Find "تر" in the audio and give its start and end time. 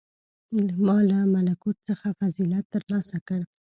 2.73-2.83